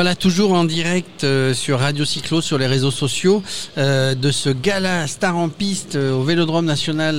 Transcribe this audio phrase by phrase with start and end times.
[0.00, 3.42] Voilà, toujours en direct euh, sur Radio Cyclo, sur les réseaux sociaux,
[3.76, 7.16] euh, de ce gala Star en piste euh, au Vélodrome national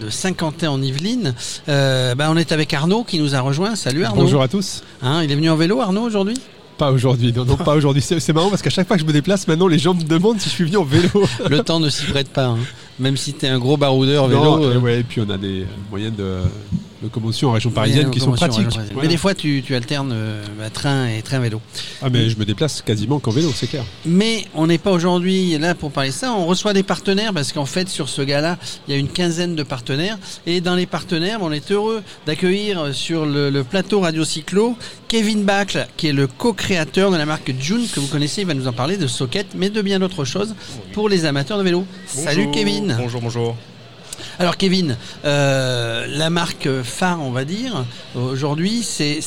[0.00, 1.32] de Saint-Quentin en Yvelines.
[1.68, 3.76] Bah, on est avec Arnaud qui nous a rejoint.
[3.76, 4.22] Salut Arnaud.
[4.22, 4.82] Bonjour à tous.
[5.00, 6.34] Hein, il est venu en vélo Arnaud aujourd'hui?
[6.76, 8.02] Pas aujourd'hui, non, non, pas aujourd'hui.
[8.02, 10.40] C'est marrant parce qu'à chaque fois que je me déplace, maintenant les gens me demandent
[10.40, 11.08] si je suis venu en vélo.
[11.48, 12.46] Le temps ne s'y prête pas.
[12.46, 12.58] hein.
[12.98, 14.42] Même si tu es un gros baroudeur vélo.
[14.42, 16.38] Non, et ouais, et puis on a des moyens de
[17.02, 18.68] locomotion en région parisienne qui sont pratiques.
[18.70, 19.02] Voilà.
[19.02, 21.60] Mais des fois, tu, tu alternes euh, bah, train et train vélo.
[22.00, 23.84] Ah mais je me déplace quasiment qu'en vélo, c'est clair.
[24.06, 26.32] Mais on n'est pas aujourd'hui là pour parler de ça.
[26.32, 29.54] On reçoit des partenaires parce qu'en fait, sur ce gala, il y a une quinzaine
[29.54, 30.18] de partenaires.
[30.46, 34.76] Et dans les partenaires, on est heureux d'accueillir sur le, le plateau Radio Cyclo
[35.08, 38.40] Kevin Bacle, qui est le co-créateur de la marque June, que vous connaissez.
[38.40, 40.54] Il va nous en parler de Socket, mais de bien d'autres choses
[40.92, 41.84] pour les amateurs de vélo.
[42.06, 42.50] Salut.
[42.50, 42.96] Kevin.
[42.98, 43.56] Bonjour, bonjour.
[44.38, 49.20] Alors Kevin, euh, la marque phare, on va dire, aujourd'hui, c'est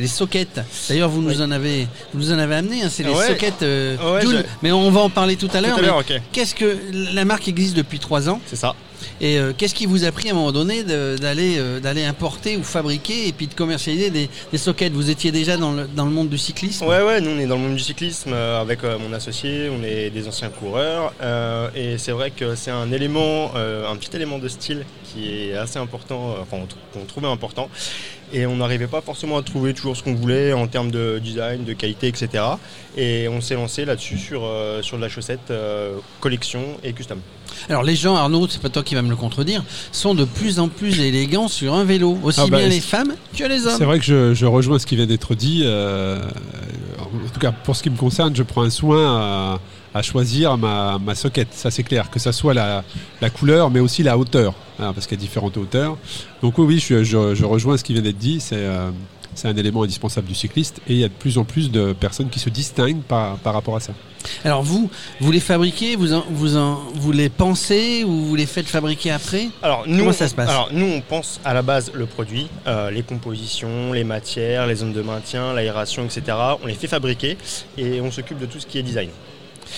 [0.00, 0.60] les sockets.
[0.88, 2.82] D'ailleurs, vous nous en avez, vous nous en avez amené.
[2.82, 3.26] hein, c'est les Ouais.
[3.28, 4.36] sockets euh, Ouais, Joule.
[4.38, 5.78] j'ai- Mais on va en parler tout à l'heure.
[6.32, 6.78] Qu'est-ce que
[7.12, 8.40] la marque existe depuis trois ans?
[8.46, 8.74] C'est ça.
[9.20, 12.62] Et euh, qu'est-ce qui vous a pris à un moment donné euh, d'aller importer ou
[12.62, 14.92] fabriquer et puis de commercialiser des, sockets?
[14.92, 16.86] Vous étiez déjà dans le, dans le monde du cyclisme?
[16.86, 19.82] Ouais, ouais, nous on est dans le monde du cyclisme euh, avec mon associé, on
[19.82, 21.12] est des anciens coureurs
[21.74, 25.78] et c'est vrai que c'est un élément, un petit élément de style qui est assez
[25.78, 26.58] important, enfin
[26.92, 27.68] qu'on trouvait important
[28.32, 31.64] et on n'arrivait pas forcément à trouver toujours ce qu'on voulait en termes de design,
[31.64, 32.42] de qualité, etc.
[32.96, 37.20] Et on s'est lancé là-dessus sur, euh, sur de la chaussette euh, collection et custom.
[37.68, 40.58] Alors les gens, Arnaud, c'est pas toi qui vas me le contredire, sont de plus
[40.60, 43.76] en plus élégants sur un vélo, aussi Ah bah, bien les femmes que les hommes.
[43.78, 45.62] C'est vrai que je, je rejoins ce qui vient d'être dit.
[45.64, 46.18] euh,
[47.00, 49.60] en tout cas, pour ce qui me concerne, je prends un soin à,
[49.96, 51.48] à choisir ma, ma socket.
[51.52, 52.10] Ça, c'est clair.
[52.10, 52.84] Que ça soit la,
[53.20, 54.54] la couleur, mais aussi la hauteur.
[54.78, 55.96] hein, parce qu'il y a différentes hauteurs.
[56.42, 58.40] Donc, oui, oui, je, je- je rejoins ce qui vient d'être dit.
[58.40, 58.56] C'est.
[58.56, 58.90] euh,
[59.38, 61.92] c'est un élément indispensable du cycliste et il y a de plus en plus de
[61.92, 63.92] personnes qui se distinguent par, par rapport à ça.
[64.46, 64.88] Alors vous,
[65.20, 69.10] vous les fabriquez, vous, en- vous, en- vous les pensez ou vous les faites fabriquer
[69.10, 69.48] après?
[69.62, 70.48] Alors, nous, Comment ça on- se passe?
[70.48, 74.76] Alors, nous, on pense à la base le produit, euh, les compositions, les matières, les
[74.76, 76.22] zones de maintien, l'aération, etc.
[76.62, 77.36] On les fait fabriquer
[77.76, 79.10] et on s'occupe de tout ce qui est design.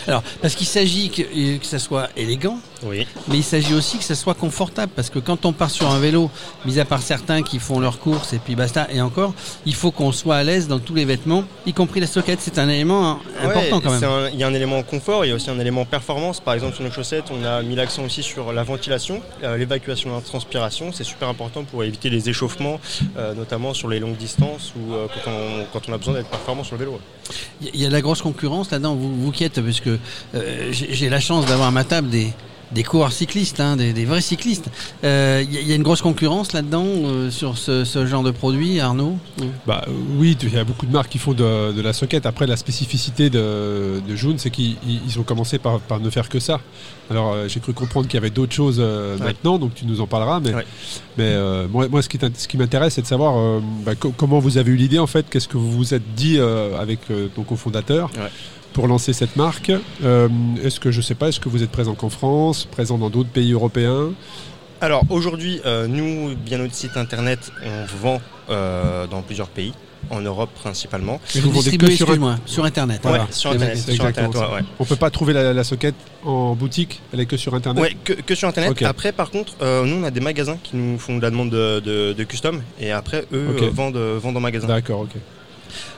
[0.07, 3.07] Alors, parce qu'il s'agit que, euh, que ça soit élégant, Oui.
[3.29, 4.93] mais il s'agit aussi que ça soit confortable.
[4.95, 6.31] Parce que quand on part sur un vélo,
[6.65, 9.35] mis à part certains qui font leurs courses et puis basta, et encore,
[9.67, 12.39] il faut qu'on soit à l'aise dans tous les vêtements, y compris la socket.
[12.41, 14.31] C'est un élément important Ouais, quand même.
[14.33, 16.41] Il y a un élément confort, il y a aussi un élément performance.
[16.41, 20.11] Par exemple, sur nos chaussettes, on a mis l'accent aussi sur la ventilation, euh, l'évacuation
[20.11, 20.93] de la transpiration.
[20.93, 22.81] C'est super important pour éviter les échauffements,
[23.17, 26.29] euh, notamment sur les longues distances ou euh, quand, on, quand on a besoin d'être
[26.29, 27.01] performant sur le vélo.
[27.61, 29.99] Il y a de la grosse concurrence là-dedans, vous, vous qui êtes, parce que
[30.35, 32.29] euh, j'ai la chance d'avoir à ma table des,
[32.73, 34.67] des coureurs cyclistes, hein, des, des vrais cyclistes.
[35.05, 38.05] Euh, Il y, a- il y a une grosse concurrence là-dedans euh, sur ce, ce
[38.07, 39.17] genre de produit, Arnaud
[39.67, 42.27] Bah, euh, oui, il y a beaucoup de marques qui font de, de la socket.
[42.27, 46.11] Après, la spécificité de, de Joon, c'est qu'ils ils- ils ont commencé par, par ne
[46.11, 46.61] faire que ça.
[47.11, 49.25] Alors, euh, j'ai cru comprendre qu'il y avait d'autres choses euh, Ouais.
[49.25, 50.41] maintenant, donc tu nous en parleras.
[50.41, 50.67] Mais, Ouais.
[51.17, 53.95] mais euh, moi, moi, ce qui, t'int- ce qui m'intéresse, c'est de savoir euh, bah,
[53.95, 55.25] co- comment vous avez eu l'idée, en fait?
[55.31, 58.11] Qu'est-ce que vous vous êtes dit euh, avec euh, ton cofondateur?
[58.19, 58.29] Ouais.
[58.79, 59.73] Pour lancer cette marque
[60.05, 60.29] Euh,
[60.63, 63.29] Est-ce que, je sais pas, est-ce que vous êtes présent qu'en France, présent dans d'autres
[63.29, 64.11] pays européens?
[64.81, 69.73] Alors aujourd'hui, euh, nous, via notre site internet, on vend euh, dans plusieurs pays,
[70.11, 71.21] en Europe principalement.
[71.35, 73.01] Et Vous vendez que distribuez, sur sur Internet.
[73.03, 73.27] Voilà.
[73.33, 73.79] Sur internet.
[73.79, 74.49] Sur internet ça.
[74.49, 74.63] ouais, ouais.
[74.79, 77.83] On peut pas trouver la, la socket en boutique, elle est que sur Internet?
[77.83, 78.81] Ouais, que, que sur internet.
[78.83, 81.51] Après, par contre, euh, nous on a des magasins qui nous font de la demande
[81.51, 84.69] de, de- de custom et après eux euh, vendent, vendent en magasin.
[84.69, 85.17] D'accord, ok.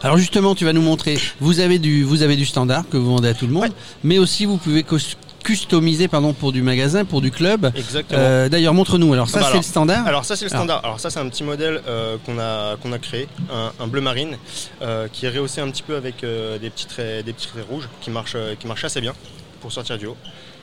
[0.02, 3.10] Alors justement, tu vas nous montrer, vous avez du, vous avez du standard que vous
[3.10, 3.70] vendez à tout le monde, Ouais.
[4.04, 7.72] mais aussi vous pouvez cus- customiser pardon, pour du magasin, pour du club.
[7.74, 8.20] Exactement.
[8.20, 9.12] Euh, D'ailleurs, montre-nous.
[9.14, 10.06] Alors ça, Bah c'est le standard.
[10.06, 10.80] Alors ça c'est le standard.
[10.84, 14.00] Alors ça c'est un petit modèle euh, qu'on a qu'on a créé, un, un bleu
[14.02, 14.36] marine
[14.82, 17.88] euh, qui est rehaussé un petit peu avec des petits traits des petits traits rouges
[18.00, 19.14] qui marche qui marche assez bien
[19.60, 20.16] pour sortir du haut.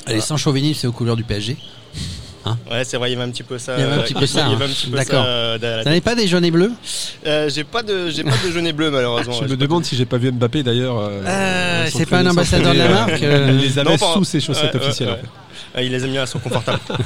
[0.06, 1.58] Allez, sans chauvinisme, c'est aux couleurs du PSG.
[2.72, 3.76] Ouais c'est vrai il y avait un petit peu ça.
[3.78, 4.70] Il y avait un euh, petit peu ça, y avait hein.
[4.92, 5.24] D'accord.
[5.24, 6.72] ça euh, n'avez pas des jaunes et bleus.
[7.26, 9.34] Euh, j'ai pas de j'ai pas de jaune et bleu malheureusement.
[9.42, 10.98] Je me demande si j'ai pas vu Mbappé d'ailleurs.
[11.00, 14.14] euh, Euh, c'est pas un ambassadeur de la marque, euh, euh, Il les avait Non,
[14.14, 15.20] sous ses chaussettes Ouais, ouais, officielles.
[15.76, 16.80] Ah, il les a mis à son confortable.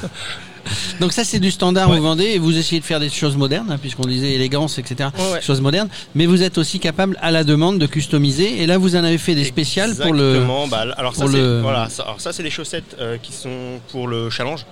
[0.99, 1.97] Donc ça c'est du standard, Ouais.
[1.97, 5.09] vous vendez et vous essayez de faire des choses modernes, hein, puisqu'on disait élégance, etc.
[5.17, 5.41] Ouais, ouais.
[5.41, 8.61] Choses modernes, mais vous êtes aussi capable à la demande de customiser.
[8.61, 10.29] Et là vous en avez fait des spéciales pour le.
[10.35, 10.67] Exactement.
[10.67, 13.79] Bah, alors ça, c'est le- voilà, ça, alors ça c'est les chaussettes euh, qui sont
[13.91, 14.65] pour le challenge.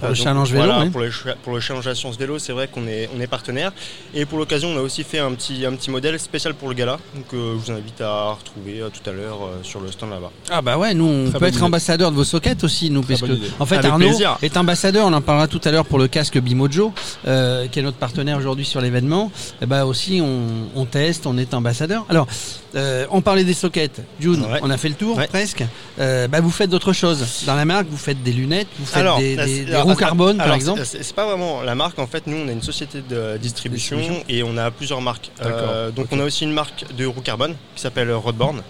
[0.00, 1.10] Pour le challenge vélo, Voilà, pour, le,
[1.44, 3.72] pour le challenge Assurance Vélo, c'est vrai qu'on est on est partenaire.
[4.14, 6.74] Et pour l'occasion, on a aussi fait un petit un petit modèle spécial pour le
[6.74, 6.98] gala.
[7.14, 10.10] Donc euh, je vous invite à retrouver euh, tout à l'heure euh, sur le stand
[10.10, 10.32] là-bas.
[10.50, 13.20] Ah bah ouais, nous on Très peut être ambassadeur de vos sockets aussi, nous, parce
[13.26, 14.38] que en fait Avec Arnaud plaisir.
[14.42, 15.06] est ambassadeur.
[15.06, 16.92] On en parlera tout à l'heure pour le casque Bimojo,
[17.26, 19.30] euh, qui est notre partenaire aujourd'hui sur l'événement.
[19.62, 22.04] Et bah aussi on, on teste, on est ambassadeur.
[22.08, 22.26] Alors
[22.74, 24.02] euh, on parlait des sockets.
[24.20, 24.60] June, Ouais.
[24.62, 25.26] on a fait le tour Ouais.
[25.28, 25.64] presque.
[25.98, 27.86] Euh, bah vous faites d'autres choses dans la marque.
[27.88, 30.82] Vous faites des lunettes, vous faites des, là, des- alors, roues carbone par alors, exemple.
[30.84, 31.98] c'est- pas vraiment la marque.
[31.98, 34.24] En fait, nous, on a une société de distribution, Distribution.
[34.28, 35.30] et on a plusieurs marques.
[35.96, 38.62] Donc, on a aussi une marque de roues carbone qui s'appelle Rodborn.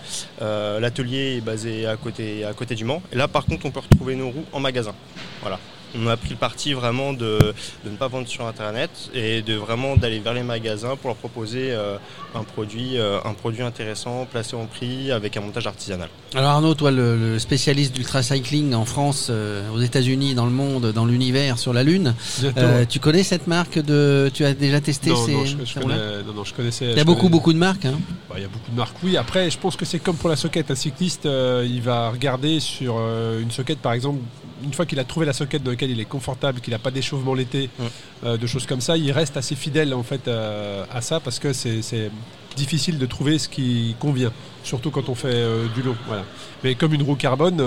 [0.80, 3.02] L'atelier est basé à côté, à côté du Mans.
[3.12, 4.94] Et là, par contre, on peut retrouver nos en magasin.
[5.40, 5.58] Voilà.
[5.98, 7.38] On a pris le parti vraiment de,
[7.84, 11.16] de ne pas vendre sur Internet et de vraiment d'aller vers les magasins pour leur
[11.16, 11.96] proposer euh,
[12.34, 16.08] un, produit, euh, un produit intéressant, placé en prix, avec un montage artisanal.
[16.34, 20.52] Alors Arnaud, toi le, le spécialiste d'ultra cycling en France, euh, aux États-Unis, dans le
[20.52, 22.14] monde, dans l'univers, sur la Lune.
[22.58, 25.64] Euh, tu connais cette marque de Tu as déjà testé non, ces, non, je, je
[25.64, 26.90] ces connais, roues-là non, non, je connaissais.
[26.90, 27.84] Il y a beaucoup connais- beaucoup de marques.
[27.86, 27.98] Hein.
[28.28, 29.16] Bah, Il y a beaucoup de marques, oui.
[29.16, 30.70] Après, je pense que c'est comme pour la socket.
[30.70, 34.18] Un cycliste, euh, il va regarder sur euh, une socket, par exemple,
[34.64, 36.90] une fois qu'il a trouvé la socket dans laquelle il est confortable, qu'il n'a pas
[36.90, 37.86] d'échauffement l'été, Ouais.
[38.24, 41.38] euh, de choses comme ça, il reste assez fidèle en fait euh, à ça parce
[41.38, 42.10] que c'est
[42.56, 44.32] difficile de trouver ce qui convient,
[44.64, 45.94] surtout quand on fait euh, du long.
[46.06, 46.24] Voilà.
[46.64, 47.58] Mais comme une roue carbone,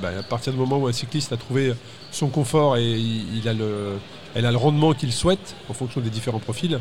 [0.00, 1.74] bah, à partir du moment où un cycliste a trouvé
[2.12, 3.96] son confort et il, il a le,
[4.34, 6.78] elle a le rendement qu'il souhaite en fonction des différents profils,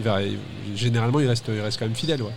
[0.00, 0.38] il va, il-
[0.76, 2.22] généralement il reste, il reste quand même fidèle.
[2.22, 2.30] Ouais.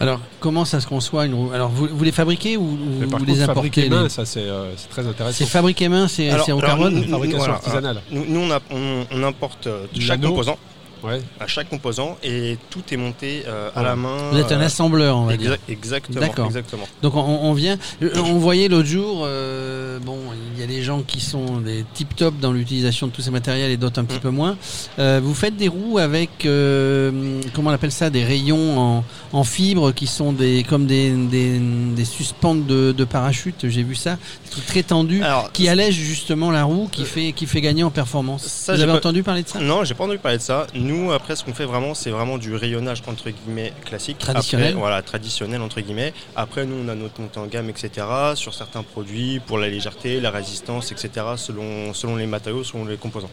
[0.00, 1.50] Alors comment ça se conçoit une roue?
[1.52, 2.76] Alors vous, vous les fabriquez ou,
[3.10, 5.36] par vous contre, les importez main, les- ça c'est euh, c'est très intéressant.
[5.38, 8.02] C'est fabriqué main, c'est en carbone nous- Fabrication voilà, artisanale.
[8.12, 10.56] Nous, nous, on, a- on- on importe euh, chaque composant,
[11.02, 11.20] Ouais.
[11.40, 14.16] à chaque composant, et tout est monté euh, à la main.
[14.32, 15.52] Vous êtes un euh, assembleur, on va dire.
[15.52, 16.20] exa- Exactement.
[16.20, 16.46] D'accord.
[16.46, 16.88] exactement.
[17.02, 20.18] Donc on, on vient, euh, on voyait l'autre jour, euh, bon,
[20.54, 23.30] il y a des gens qui sont des tip top dans l'utilisation de tous ces
[23.30, 24.20] matériels et d'autres un petit Mm.
[24.20, 24.56] peu moins.
[24.98, 29.44] Euh, vous faites des roues avec, euh, comment on appelle ça, des rayons en, en
[29.44, 31.58] fibre qui sont des comme des, des,
[31.94, 33.68] des suspentes de, de parachute.
[33.68, 37.32] J'ai vu ça, des trucs très tendus Alors, qui allègent justement la roue, qui fait
[37.32, 38.42] qui fait gagner en performance.
[38.44, 39.60] Ça, vous avez pas- entendu parler de ça?
[39.60, 40.66] Non, j'ai pas entendu parler de ça.
[40.74, 44.18] Nous, après, ce qu'on fait vraiment, c'est vraiment du rayonnage entre guillemets classique.
[44.18, 44.68] Traditionnel.
[44.68, 46.12] Après, voilà, traditionnel entre guillemets.
[46.36, 48.06] Après, nous, on a notre montée en gamme, etc.
[48.34, 51.10] Sur certains produits, pour la légèreté, la résistance, etc.
[51.36, 53.30] Selon, selon les matériaux, selon les composants.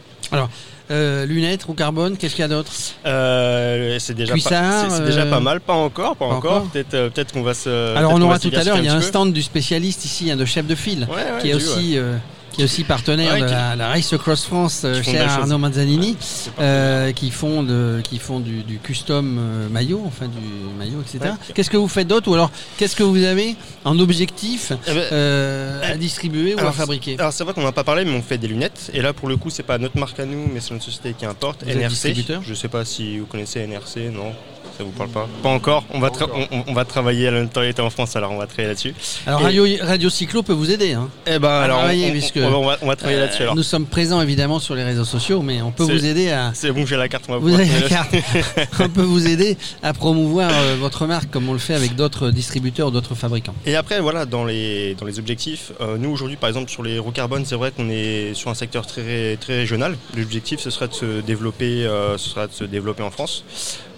[0.90, 2.70] Euh, Lunettes, roue carbone, qu'est-ce qu'il y a d'autre?
[3.06, 6.56] Euh, c'est déjà, Cuissard, pas, c'est- déjà euh, pas mal, pas encore, pas, pas encore.
[6.58, 7.96] encore Peut-être, peut-être qu'on va se.
[7.96, 9.02] Alors on aura tout à l'heure, il y a un peu.
[9.02, 11.06] stand du spécialiste ici, hein, de chef de file.
[11.10, 12.18] Ouais, ouais, qui est ouais.
[12.56, 16.16] Qui est aussi partenaire Ouais, de la, la Race Across France, euh, cher Arnaud Manzanini,
[16.58, 20.38] euh, qui font de, qui font du, du custom euh, maillot, enfin du
[20.78, 21.18] maillot, etc.
[21.24, 21.52] Ouais.
[21.54, 22.30] Qu'est-ce que vous faites d'autre?
[22.30, 26.72] Ou alors qu'est-ce que vous avez en objectif Eh ben, euh, à distribuer ou à
[26.72, 27.16] fabriquer?
[27.18, 28.90] Alors c'est vrai qu'on n'a pas parlé, mais on fait des lunettes.
[28.94, 31.12] Et là, pour le coup, c'est pas notre marque à nous, mais c'est une société
[31.12, 31.62] qui importe.
[31.62, 32.14] Vous NRC.
[32.42, 34.32] Je sais pas si vous connaissez NRC, non
[34.76, 35.84] Ça vous parle pas Pas encore.
[35.92, 36.10] On va.
[36.50, 38.94] On, on va travailler à la notoriété en France, alors on va travailler là-dessus.
[39.26, 40.92] Alors Et- Radio, Radio Cyclo peut vous aider.
[40.92, 41.08] Hein.
[41.26, 43.40] Eh ben alors, on, travailler, on- puisque, on va, on travailler là-dessus.
[43.40, 46.30] Euh, Alors, nous sommes présents évidemment sur les réseaux sociaux, mais on peut vous aider
[46.30, 47.24] à c'est bon, j'ai la carte.
[47.28, 48.14] On va vous avez la carte.
[48.80, 52.30] on peut vous aider à promouvoir euh, votre marque comme on le fait avec d'autres
[52.30, 53.54] distributeurs, d'autres fabricants.
[53.64, 56.98] Et après, voilà, dans les, dans les objectifs, euh, nous aujourd'hui, par exemple, sur les
[56.98, 59.96] roues carbone, c'est vrai qu'on est sur un secteur très, très régional.
[60.16, 63.44] L'objectif, ce serait de se développer, euh, ce serait de se développer en France,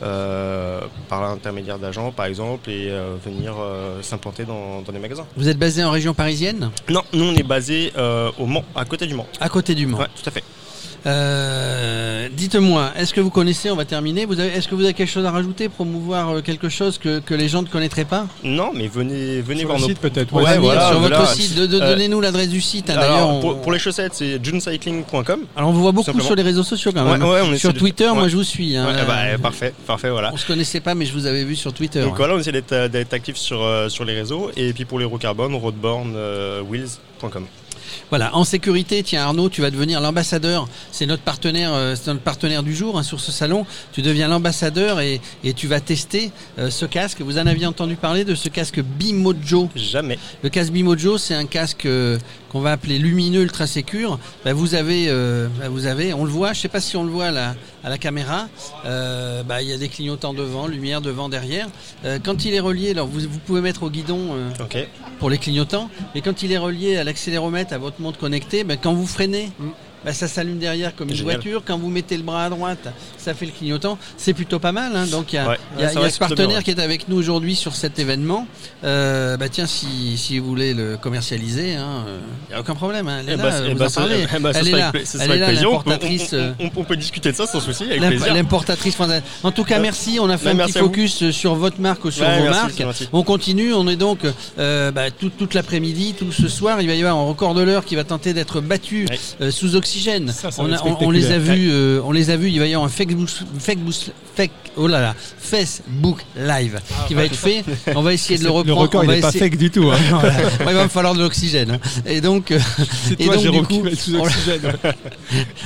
[0.02, 0.67] euh,
[1.08, 5.26] par l'intermédiaire d'agents, par exemple, et euh, venir euh, s'implanter dans, dans des magasins.
[5.36, 8.84] Vous êtes basé en région parisienne, Non, nous, on est basé euh, au Mans, à
[8.84, 9.26] côté du Mans.
[9.40, 9.98] à côté du Mans.
[9.98, 10.44] Ouais, tout à fait.
[11.08, 14.94] Euh, Dites-moi, est-ce que vous connaissez, on va terminer, vous avez, est-ce que vous avez
[14.94, 18.26] quelque chose à rajouter, promouvoir euh, quelque chose que, que les gens ne connaîtraient pas?
[18.44, 20.32] Non, mais venez, venez Sur voir le nos site peut-être.
[20.32, 22.90] Ouais, voilà, sur votre site, de, de- Euh, donnez-nous l'adresse du site.
[22.90, 25.40] hein, Alors, D'ailleurs, on- pour, pour les chaussettes, c'est junecycling.com.
[25.56, 26.26] alors on vous voit beaucoup simplement.
[26.26, 27.22] sur les réseaux sociaux quand même.
[27.22, 28.28] Ouais, ouais, on essaie sur de- Twitter, moi ouais.
[28.28, 28.76] je vous suis.
[28.76, 28.86] hein.
[28.86, 30.30] Ouais, bah, parfait, parfait, voilà.
[30.32, 32.00] On se connaissait pas, mais je vous avais vu sur Twitter.
[32.02, 32.16] Donc hein.
[32.18, 34.50] voilà, on essaie d'être, d'être actif sur, euh, sur les réseaux.
[34.56, 37.46] Et puis pour les roues carbone, roadborn, euh, wheels.com.
[38.10, 40.68] Voilà, en sécurité, tiens Arnaud, tu vas devenir l'ambassadeur.
[40.92, 43.66] C'est notre partenaire, euh, c'est notre partenaire du jour hein, sur ce salon.
[43.92, 47.20] Tu deviens l'ambassadeur et, et tu vas tester euh, ce casque.
[47.20, 50.18] Vous en aviez entendu parler de ce casque Bimojo Jamais.
[50.42, 52.18] Le casque Bimojo, c'est un casque euh,
[52.50, 54.18] qu'on va appeler lumineux ultra sécure.
[54.44, 56.52] Bah, vous avez, euh, bah, vous avez, on le voit.
[56.52, 57.54] Je sais pas si on le voit là
[57.84, 58.48] à la caméra.
[58.84, 61.68] Euh, bah, il y a des clignotants devant, lumière devant, derrière.
[62.04, 64.50] Euh, quand il est relié, alors vous, vous pouvez mettre au guidon euh,
[65.18, 68.76] pour les clignotants, et quand il est relié à l'accéléromètre, à votre montre connectée, bah,
[68.76, 69.50] quand vous freinez,
[70.04, 71.62] bah, ça s'allume derrière comme une voiture.
[71.64, 73.98] Quand vous mettez le bras à droite, ça fait le clignotant.
[74.16, 74.94] C'est plutôt pas mal.
[74.96, 75.06] hein.
[75.06, 75.58] Donc il y a, Ouais.
[75.78, 76.62] y a- y a ce partenaire bien, ouais.
[76.62, 78.46] qui est avec nous aujourd'hui sur cet événement.
[78.84, 83.08] Euh, bah tiens, si, si vous voulez le commercialiser, il n'y a aucun problème.
[83.08, 83.18] hein.
[83.22, 84.26] Elle est là, bah, vous bah, en ça- parlez.
[84.40, 85.72] bah, ce Elle est là, elle est là, plaisir.
[85.72, 86.30] On peut- l'importatrice.
[86.32, 88.32] on- euh, on- peut discuter de ça sans souci, avec plaisir.
[88.34, 89.22] L'importatrice française.
[89.42, 89.82] En tout cas, Ouais.
[89.82, 90.18] merci.
[90.20, 92.82] On a fait Ouais, un petit focus euh, sur votre marque ou sur vos merci,
[92.82, 93.08] marques.
[93.12, 93.74] On continue.
[93.74, 94.20] On est donc
[94.58, 96.80] euh, bah, tout- toute l'après-midi, tout ce soir.
[96.80, 99.06] Il va y avoir un record de l'heure qui va tenter d'être battu
[99.40, 99.87] euh, sous oxygène.
[101.00, 101.70] On, les a vus.
[101.72, 102.50] euh, on les a vus.
[102.50, 103.28] Il va y avoir un Facebook,
[103.58, 103.94] Facebook,
[104.36, 107.64] fake- oh là là, Facebook Live qui va être fait.
[107.94, 108.80] On va essayer de le Le reprendre.
[108.80, 109.90] record, il va n'est pas fake du tout.
[109.90, 109.98] hein.
[110.10, 110.34] Voilà.
[110.38, 111.72] Ouais, il va me falloir de l'oxygène.
[111.72, 111.78] hein.
[112.06, 112.58] Et donc, euh,
[113.18, 114.72] Et toi, donc, Jérôme, du coup, sous on- oxygène.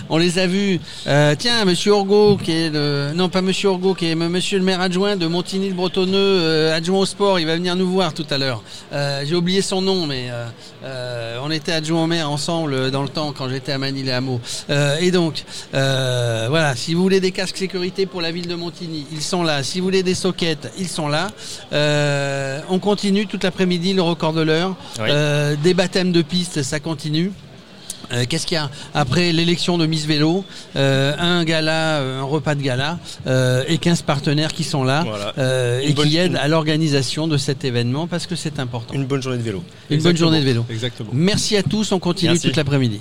[0.09, 0.81] on les a vus.
[1.07, 4.65] Euh, tiens, Monsieur Orgo, qui est le, non pas Monsieur Orgo, qui est Monsieur le
[4.65, 7.41] maire adjoint de Montigny-le-Bretonneux, adjoint au sport.
[7.41, 8.63] Il va venir nous voir tout à l'heure.
[9.25, 10.31] J'ai oublié son nom, mais
[11.45, 14.11] on était adjoint au maire ensemble dans le temps quand j'étais à Manille
[14.71, 18.55] Euh, et donc, euh, voilà, si vous voulez des casques sécurité pour la ville de
[18.55, 19.63] Montigny, ils sont là.
[19.63, 21.29] Si vous voulez des sockets, ils sont là.
[21.73, 24.77] Euh, on continue toute l'après-midi, le record de l'heure.
[25.01, 25.09] Oui.
[25.63, 27.33] Des baptêmes de piste, ça continue.
[28.13, 30.45] Euh, Qu'est-ce qu'il y a après l'élection de Miss Vélo?
[30.77, 35.33] Euh, Un gala, un repas de gala euh, et 15 partenaires qui sont là Voilà.
[35.83, 38.93] Une et bonne- qui aident une- à l'organisation de cet événement parce que c'est important.
[38.93, 39.59] Une, Une bonne journée de vélo.
[39.89, 40.19] bonne Exactement.
[40.19, 40.67] journée de vélo.
[40.69, 41.11] Exactement.
[41.15, 42.49] Merci à tous, on continue Merci.
[42.49, 43.01] toute l'après-midi.